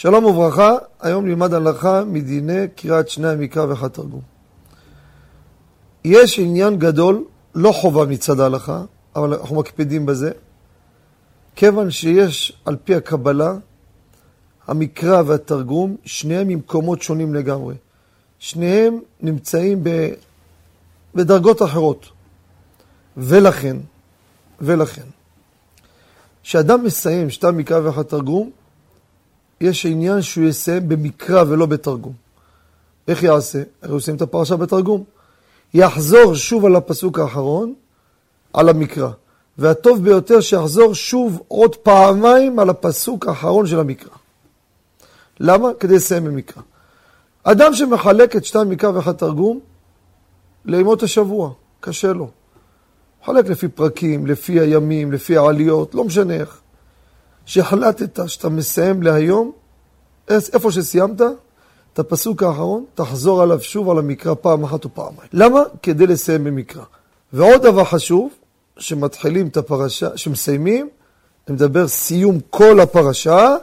שלום 0.00 0.24
וברכה, 0.24 0.76
היום 1.00 1.26
נלמד 1.26 1.54
הלכה 1.54 2.04
מדיני 2.04 2.68
קריאת 2.76 3.08
שני 3.08 3.28
המקרא 3.28 3.64
ואחד 3.64 3.88
תרגום. 3.88 4.20
יש 6.04 6.38
עניין 6.38 6.78
גדול, 6.78 7.24
לא 7.54 7.72
חובה 7.72 8.06
מצד 8.06 8.40
ההלכה, 8.40 8.82
אבל 9.16 9.34
אנחנו 9.34 9.56
מקפידים 9.56 10.06
בזה, 10.06 10.30
כיוון 11.56 11.90
שיש 11.90 12.52
על 12.64 12.76
פי 12.84 12.94
הקבלה, 12.94 13.54
המקרא 14.66 15.22
והתרגום, 15.26 15.96
שניהם 16.04 16.48
ממקומות 16.48 17.02
שונים 17.02 17.34
לגמרי. 17.34 17.74
שניהם 18.38 19.00
נמצאים 19.20 19.84
ב... 19.84 20.08
בדרגות 21.14 21.62
אחרות. 21.62 22.08
ולכן, 23.16 23.76
ולכן, 24.60 25.06
כשאדם 26.42 26.84
מסיים 26.84 27.30
שתי 27.30 27.46
המקרא 27.46 27.80
ואחד 27.84 28.02
תרגום, 28.02 28.50
יש 29.60 29.86
עניין 29.86 30.22
שהוא 30.22 30.44
יסיים 30.44 30.88
במקרא 30.88 31.44
ולא 31.48 31.66
בתרגום. 31.66 32.12
איך 33.08 33.22
יעשה? 33.22 33.62
הרי 33.82 33.90
הוא 33.92 33.98
יסיים 33.98 34.16
את 34.16 34.22
הפרשה 34.22 34.56
בתרגום. 34.56 35.04
יחזור 35.74 36.34
שוב 36.34 36.64
על 36.64 36.76
הפסוק 36.76 37.18
האחרון, 37.18 37.74
על 38.52 38.68
המקרא. 38.68 39.10
והטוב 39.58 40.04
ביותר 40.04 40.40
שיחזור 40.40 40.94
שוב 40.94 41.42
עוד 41.48 41.76
פעמיים 41.76 42.58
על 42.58 42.70
הפסוק 42.70 43.26
האחרון 43.26 43.66
של 43.66 43.80
המקרא. 43.80 44.16
למה? 45.40 45.68
כדי 45.80 45.94
לסיים 45.94 46.24
במקרא. 46.24 46.62
אדם 47.42 47.74
שמחלק 47.74 48.36
את 48.36 48.44
שתיים 48.44 48.68
מקרא 48.68 48.90
ואחד 48.90 49.12
תרגום 49.12 49.60
לימות 50.64 51.02
השבוע, 51.02 51.52
קשה 51.80 52.12
לו. 52.12 52.30
מחלק 53.22 53.48
לפי 53.48 53.68
פרקים, 53.68 54.26
לפי 54.26 54.60
הימים, 54.60 55.12
לפי 55.12 55.36
העליות, 55.36 55.94
לא 55.94 56.04
משנה 56.04 56.34
איך. 56.34 56.60
שהחלטת 57.50 58.28
שאתה 58.28 58.48
מסיים 58.48 59.02
להיום, 59.02 59.52
איפה 60.28 60.72
שסיימת, 60.72 61.20
את 61.92 61.98
הפסוק 61.98 62.42
האחרון, 62.42 62.84
תחזור 62.94 63.42
עליו 63.42 63.60
שוב 63.62 63.90
על 63.90 63.98
המקרא 63.98 64.34
פעם 64.40 64.64
אחת 64.64 64.84
או 64.84 64.94
פעמיים. 64.94 65.28
למה? 65.32 65.60
כדי 65.82 66.06
לסיים 66.06 66.44
במקרא. 66.44 66.82
ועוד 67.32 67.62
דבר 67.62 67.84
חשוב, 67.84 68.30
שמתחילים 68.78 69.48
את 69.48 69.56
הפרשה, 69.56 70.16
שמסיימים, 70.16 70.88
אני 71.48 71.54
מדבר 71.54 71.88
סיום 71.88 72.38
כל 72.50 72.80
הפרשה, 72.80 73.56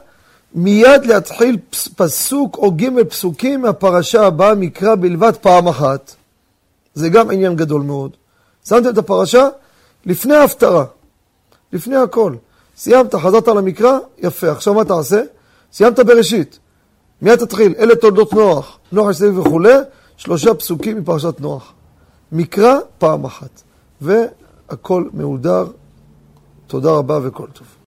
מיד 0.56 1.06
להתחיל 1.06 1.58
פסוק 1.96 2.58
או 2.58 2.72
ג' 2.72 3.04
פסוקים 3.10 3.62
מהפרשה 3.62 4.26
הבאה, 4.26 4.56
מקרא 4.56 4.96
בלבד 4.96 5.36
פעם 5.36 5.68
אחת. 5.68 6.16
זה 6.94 7.10
גם 7.10 7.32
עניין 7.32 7.56
גדול 7.56 7.82
מאוד. 7.82 8.12
שמתם 8.66 8.90
את 8.90 8.98
הפרשה 8.98 9.48
לפני 10.06 10.36
ההפטרה, 10.36 10.86
לפני 11.74 11.96
הכל. 11.96 12.36
סיימת, 12.78 13.16
חזרת 13.16 13.48
למקרא, 13.48 13.98
יפה. 14.18 14.52
עכשיו 14.52 14.74
מה 14.74 14.86
תעשה? 14.86 15.22
סיימת 15.74 16.00
בראשית. 16.00 16.60
מיד 17.22 17.36
תתחיל, 17.36 17.76
אלה 17.80 17.96
תולדות 17.96 18.34
נוח, 18.34 18.80
נוח 18.92 19.10
הסביב 19.10 19.38
וכולי, 19.38 19.74
שלושה 20.18 20.54
פסוקים 20.54 20.98
מפרשת 20.98 21.40
נוח. 21.40 21.74
מקרא 22.32 22.78
פעם 22.98 23.26
אחת. 23.26 23.62
והכל 24.02 25.10
מהודר. 25.14 25.66
תודה 26.68 26.92
רבה 26.92 27.20
וכל 27.24 27.48
טוב. 27.54 27.68